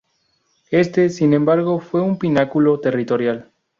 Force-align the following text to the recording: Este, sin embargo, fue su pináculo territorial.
Este, 0.71 1.09
sin 1.11 1.31
embargo, 1.35 1.79
fue 1.79 2.01
su 2.09 2.17
pináculo 2.17 2.79
territorial. 2.79 3.51